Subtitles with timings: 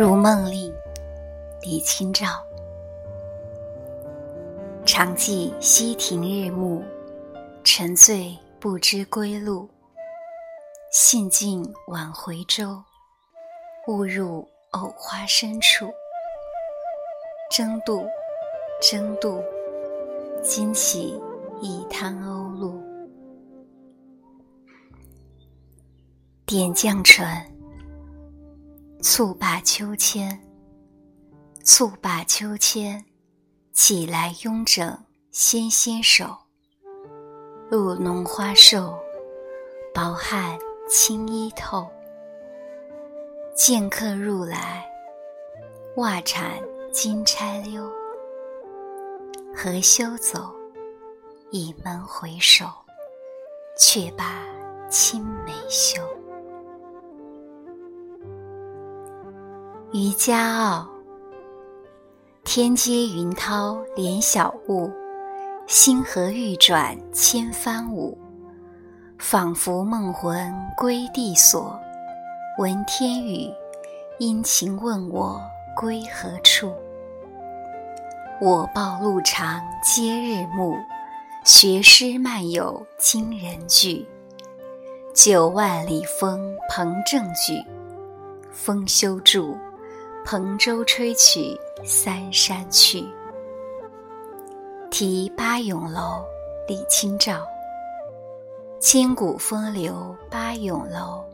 [0.00, 0.72] 如梦令，
[1.60, 2.26] 李清照。
[4.86, 6.82] 常记溪亭日暮，
[7.62, 9.68] 沉醉不知归路。
[10.90, 12.82] 兴尽晚回舟，
[13.88, 15.92] 误入藕花深处。
[17.50, 18.02] 争渡，
[18.80, 19.44] 争渡，
[20.42, 21.20] 惊起
[21.60, 22.82] 一滩鸥鹭。
[26.46, 27.59] 点绛唇。
[29.02, 30.38] 蹴罢秋千，
[31.64, 33.02] 蹴罢秋千，
[33.72, 36.36] 起来慵整纤纤手。
[37.70, 38.94] 露浓花瘦，
[39.94, 41.88] 薄汗轻衣透。
[43.56, 44.86] 见客入来，
[45.96, 46.60] 袜铲
[46.92, 47.90] 金钗溜。
[49.54, 50.54] 何休走，
[51.50, 52.66] 倚门回首，
[53.78, 54.44] 却把
[54.90, 56.02] 青梅嗅。
[59.92, 60.88] 渔家傲，
[62.44, 64.88] 天接云涛连晓雾，
[65.66, 68.16] 星河欲转千帆舞。
[69.18, 71.76] 仿佛梦魂归地所，
[72.56, 73.52] 闻天语，
[74.20, 75.42] 殷勤问我
[75.76, 76.72] 归何处。
[78.40, 80.78] 我报路长皆日暮，
[81.44, 84.08] 学诗漫有惊人句。
[85.12, 87.60] 九万里风鹏正举，
[88.52, 89.58] 风休住。
[90.24, 93.04] 蓬舟吹取三山去。
[94.90, 96.24] 题八咏楼，
[96.68, 97.44] 李清照。
[98.80, 101.24] 千古风流八咏楼，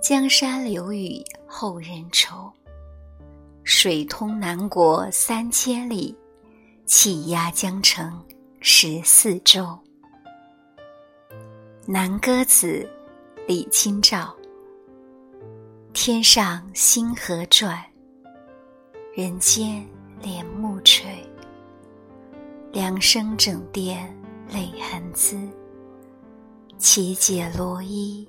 [0.00, 2.50] 江山留与后人愁。
[3.64, 6.16] 水通南国三千里，
[6.86, 8.22] 气压江城
[8.60, 9.78] 十四州。
[11.86, 12.88] 南歌子，
[13.46, 14.34] 李清照。
[15.92, 17.82] 天上星河转。
[19.18, 19.84] 人间
[20.22, 21.26] 帘幕垂，
[22.70, 24.16] 凉生枕殿
[24.48, 25.36] 泪痕滋。
[26.78, 28.28] 岂解罗衣，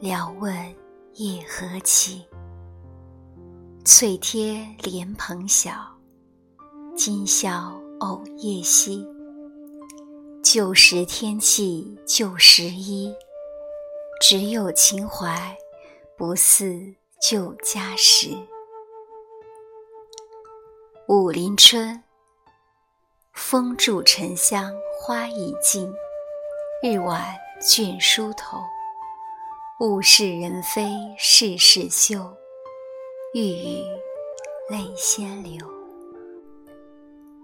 [0.00, 0.50] 聊问
[1.16, 2.22] 夜何期？
[3.84, 5.74] 翠贴莲蓬晓，
[6.96, 9.06] 今宵偶夜稀。
[10.42, 13.14] 旧时天气旧时衣，
[14.22, 15.54] 只有情怀
[16.16, 18.30] 不似旧家时。
[21.08, 22.02] 武陵春，
[23.32, 24.70] 风住沉香
[25.00, 25.90] 花已尽，
[26.82, 28.62] 日晚倦梳头。
[29.80, 32.36] 物是人非事事休，
[33.32, 33.84] 欲语
[34.68, 35.66] 泪先流。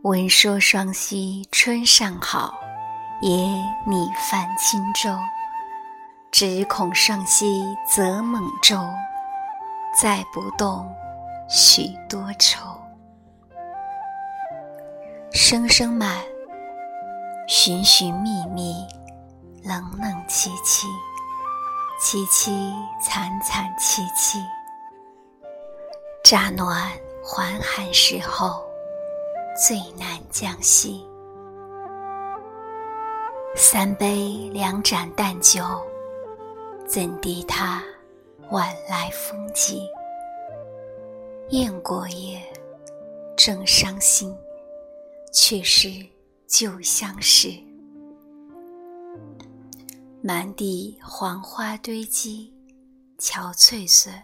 [0.03, 2.53] 闻说双溪春尚好，
[3.23, 3.31] 也
[3.87, 5.09] 拟泛轻舟。
[6.31, 8.77] 只恐双溪则猛舟，
[9.99, 10.87] 载不动
[11.49, 12.61] 许多愁。
[15.37, 16.23] 声声慢，
[17.49, 18.87] 寻寻觅觅，
[19.65, 20.87] 冷冷凄凄，
[22.01, 22.73] 凄凄
[23.03, 24.39] 惨惨戚戚。
[26.23, 26.89] 乍暖
[27.21, 28.65] 还寒时候，
[29.67, 31.05] 最难将息。
[33.57, 35.65] 三杯两盏淡酒，
[36.87, 37.83] 怎敌他
[38.51, 39.91] 晚来风急？
[41.49, 42.41] 雁过也，
[43.37, 44.33] 正伤心。
[45.35, 45.89] 却是
[46.47, 47.51] 旧相识，
[50.23, 52.55] 满地黄花堆积，
[53.19, 54.15] 憔悴损。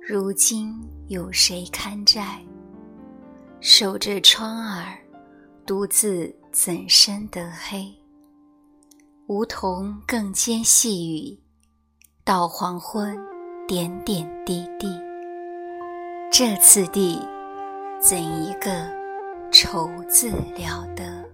[0.00, 0.74] 如今
[1.08, 2.42] 有谁堪摘？
[3.60, 4.98] 守着窗儿，
[5.66, 7.94] 独自怎生得黑？
[9.26, 11.38] 梧桐更兼细雨，
[12.24, 13.18] 到黄昏，
[13.68, 14.88] 点点滴滴。
[16.32, 17.18] 这次第，
[18.00, 18.99] 怎一个？
[19.52, 21.24] 愁字了得，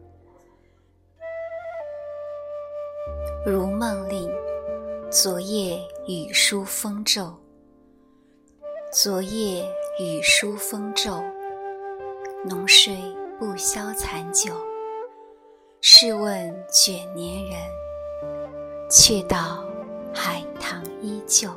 [3.45, 4.31] 如梦令。
[5.09, 7.33] 昨夜雨疏风骤，
[8.93, 9.65] 昨夜
[10.01, 11.23] 雨疏风骤。
[12.45, 12.97] 浓睡
[13.39, 14.53] 不消残酒，
[15.81, 19.65] 试问卷帘人，却道
[20.13, 21.49] 海棠依旧。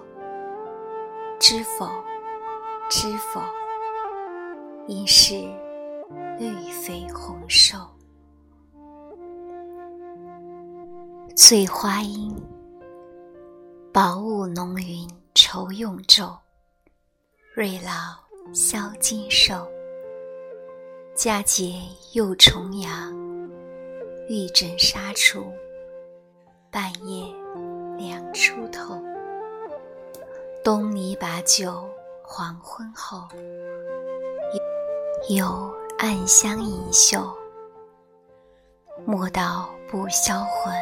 [1.39, 1.87] 知否？
[2.89, 3.41] 知否？
[4.87, 5.33] 应是。
[6.39, 7.77] 绿肥红瘦，
[11.35, 12.33] 醉花阴。
[13.91, 15.05] 薄雾浓云
[15.35, 16.37] 愁永昼，
[17.53, 18.15] 瑞老
[18.53, 19.67] 消金兽。
[21.13, 21.73] 佳节
[22.13, 23.13] 又重阳，
[24.29, 25.51] 玉枕纱厨，
[26.71, 27.25] 半夜
[27.97, 29.03] 凉初透。
[30.63, 31.83] 东篱把酒
[32.23, 33.27] 黄昏后，
[35.27, 35.69] 有
[36.01, 37.29] 暗香盈袖。
[39.05, 40.73] 莫道不销魂，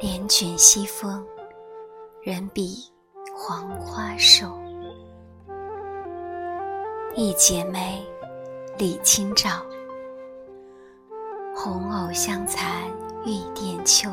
[0.00, 1.24] 帘卷西风，
[2.20, 2.74] 人比
[3.36, 4.52] 黄花瘦。
[7.14, 8.04] 一姐妹，
[8.76, 9.64] 李清照。
[11.54, 12.90] 红藕香残
[13.24, 14.10] 玉簟秋，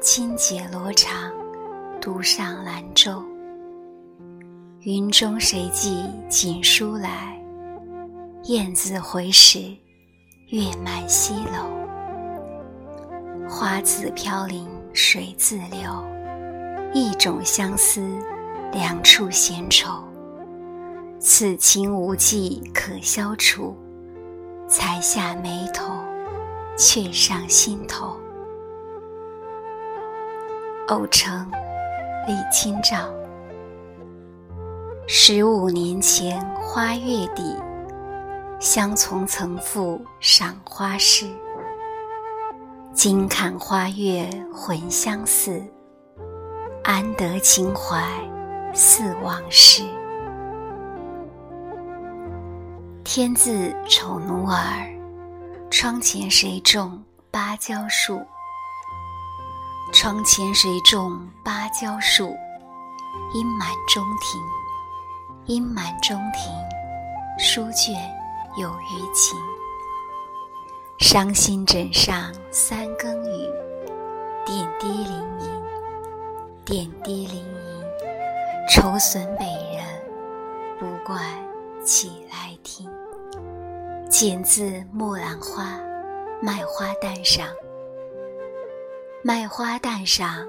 [0.00, 1.30] 轻解罗裳，
[2.00, 3.22] 独上兰舟。
[4.78, 7.38] 云中谁寄锦书来？
[8.44, 9.58] 雁字回时，
[10.48, 11.68] 月满西楼。
[13.46, 16.02] 花自飘零水自流，
[16.94, 18.00] 一种相思，
[18.72, 20.02] 两处闲愁。
[21.18, 23.76] 此情无计可消除，
[24.66, 25.92] 才下眉头，
[26.78, 28.18] 却上心头。
[30.88, 31.46] 偶成，
[32.26, 33.06] 李清照。
[35.06, 37.54] 十五年前花月底，
[38.60, 41.26] 相从曾赋赏花诗。
[42.92, 45.64] 今看花月魂相似，
[46.84, 48.04] 安得情怀
[48.74, 49.82] 似往事？
[53.02, 54.86] 天自丑奴儿，
[55.70, 58.20] 窗前谁种芭蕉树？
[59.90, 62.36] 窗前谁种芭蕉树？
[63.32, 64.38] 阴满中庭。
[65.46, 66.52] 阴满中庭，
[67.38, 67.96] 书卷
[68.56, 69.38] 有余情。
[70.98, 73.48] 伤心枕上三更雨，
[74.44, 75.62] 点滴淋盈，
[76.64, 77.84] 点滴淋盈。
[78.68, 79.44] 愁损北
[79.74, 79.84] 人，
[80.78, 81.18] 不怪
[81.84, 82.88] 起来听。
[84.08, 85.80] 剪自木兰花
[86.42, 87.46] 卖花担上，
[89.24, 90.46] 卖花担上，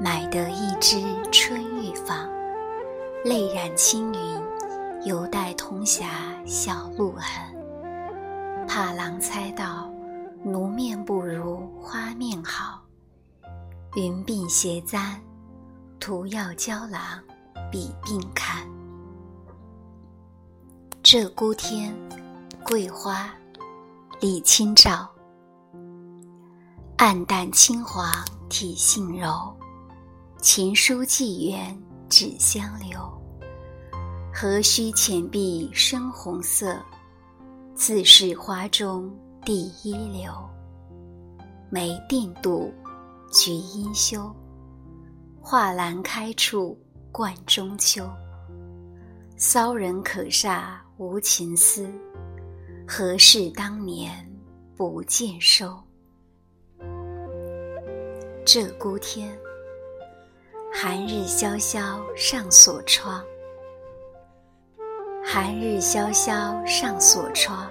[0.00, 2.28] 买得一枝春玉坊。
[3.24, 4.42] 泪染青云，
[5.04, 6.06] 犹带铜匣
[6.46, 8.66] 小路痕。
[8.66, 9.90] 怕郎猜到，
[10.42, 12.80] 奴面不如花面好。
[13.96, 15.20] 云鬓斜簪，
[16.00, 17.00] 徒要娇郎
[17.70, 18.66] 比鬓看。
[21.02, 21.94] 鹧鸪天，
[22.64, 23.28] 桂花，
[24.20, 25.06] 李清照。
[26.96, 28.06] 暗淡青黄
[28.48, 29.54] 体性柔，
[30.40, 31.78] 情书寄远。
[32.08, 33.00] 纸香留，
[34.36, 36.76] 何须浅碧深红色？
[37.76, 40.32] 自是花中第一流。
[41.70, 42.68] 梅定妒，
[43.30, 44.34] 菊应羞。
[45.40, 46.76] 画栏开处
[47.12, 48.10] 冠中秋。
[49.36, 51.88] 骚人可煞无情思，
[52.88, 54.28] 何事当年
[54.76, 55.80] 不见收？
[58.44, 59.38] 鹧鸪天。
[60.72, 63.22] 寒日萧萧上锁窗，
[65.26, 67.66] 寒日萧萧上锁窗。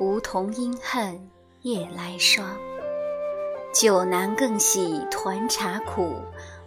[0.00, 1.18] 梧桐应恨
[1.62, 2.44] 夜来霜。
[3.72, 6.16] 酒难更喜团茶苦，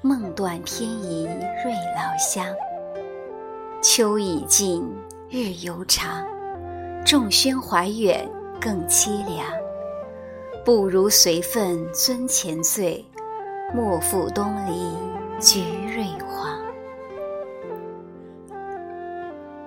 [0.01, 1.25] 梦断偏移
[1.63, 2.47] 瑞老乡。
[3.81, 4.89] 秋已尽
[5.29, 6.25] 日犹长，
[7.05, 8.27] 众喧怀远
[8.61, 9.45] 更凄凉。
[10.63, 13.05] 不如随份尊前醉。
[13.73, 14.95] 莫负东篱
[15.39, 16.54] 菊蕊黄。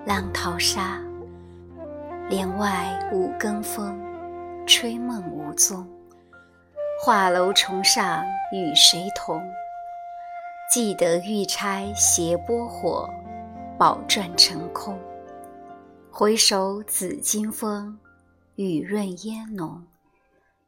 [0.05, 0.97] 浪淘沙，
[2.29, 3.99] 帘外五更风，
[4.65, 5.85] 吹梦无踪。
[7.03, 9.43] 画楼重上与谁同？
[10.71, 13.09] 记得玉钗斜拨火，
[13.77, 14.97] 宝馔成空。
[16.09, 17.99] 回首紫金风，
[18.55, 19.85] 雨润烟浓。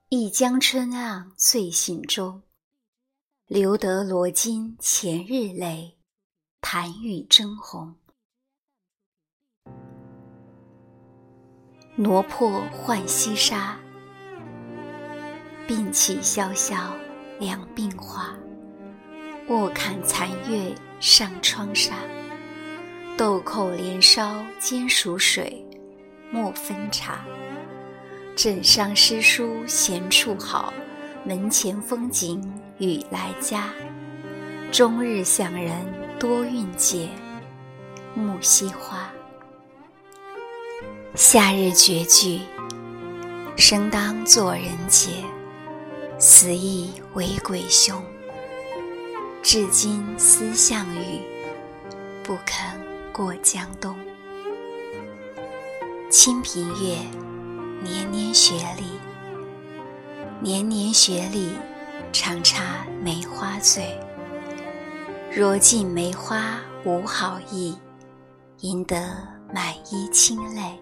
[0.10, 2.42] 一江春浪醉醒中。
[3.48, 5.98] 留得罗巾前日泪，
[6.60, 7.96] 弹雨争红。
[11.98, 13.78] 挪破浣溪沙，
[15.68, 16.96] 鬓起萧萧
[17.38, 18.34] 两鬓花。
[19.50, 21.94] 卧看残月上窗纱，
[23.18, 25.66] 豆蔻连梢兼属水，
[26.32, 27.26] 莫分茶。
[28.38, 30.74] 枕上诗书闲处好。
[31.24, 32.42] 门前风景
[32.80, 33.70] 雨来佳，
[34.72, 35.72] 终日想人
[36.18, 37.10] 多蕴解。
[38.16, 39.01] 木樨花。
[41.14, 42.40] 夏日绝句，
[43.58, 45.10] 生当作人杰，
[46.18, 48.02] 死亦为鬼雄。
[49.44, 51.20] 至今思项羽，
[52.24, 52.80] 不肯
[53.12, 53.94] 过江东。
[56.10, 56.98] 清平乐，
[57.84, 58.86] 年年雪里。
[60.40, 61.58] 年年雪里，
[62.14, 64.00] 常插梅花醉。
[65.30, 67.78] 若尽梅花无好意，
[68.60, 68.98] 赢得
[69.54, 70.80] 满衣清泪。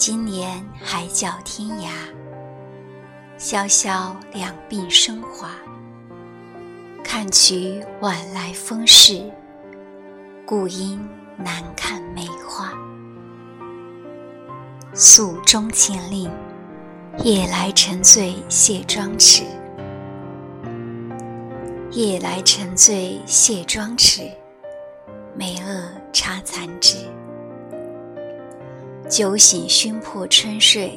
[0.00, 1.90] 今年海角天涯，
[3.38, 5.50] 潇潇两鬓生华。
[7.04, 9.30] 看取晚来风势，
[10.46, 12.72] 故因难看梅花。
[14.94, 16.30] 诉衷情令，
[17.22, 19.44] 夜来沉醉卸妆池。
[21.90, 24.22] 夜来沉醉卸妆池，
[25.36, 26.96] 梅萼插残枝。
[29.10, 30.96] 酒醒熏破春睡，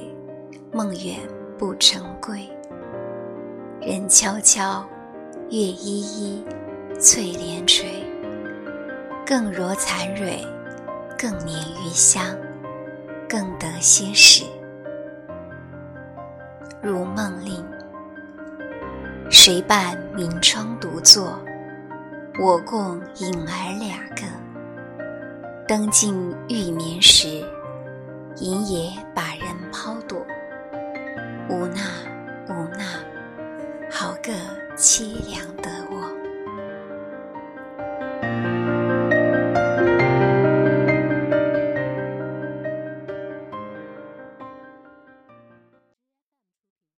[0.71, 1.17] 梦远
[1.57, 2.47] 不成归。
[3.81, 4.87] 人悄悄，
[5.49, 6.45] 月依依，
[6.99, 7.87] 翠帘垂。
[9.25, 10.45] 更若残蕊，
[11.17, 12.37] 更黏余香，
[13.27, 14.43] 更得些时。
[16.83, 17.65] 如梦令，
[19.31, 21.39] 谁伴明窗独坐？
[22.39, 24.21] 我共影儿两个。
[25.67, 27.43] 灯尽欲眠时。
[28.37, 30.25] 银也把人抛躲，
[31.49, 31.81] 无那
[32.49, 32.83] 无那，
[33.91, 34.33] 好个
[34.75, 36.02] 凄凉的我。